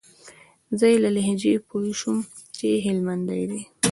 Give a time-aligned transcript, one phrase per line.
[0.77, 2.17] زه يې له لهجې پوه سوم
[2.57, 3.61] چې هلمندى دى.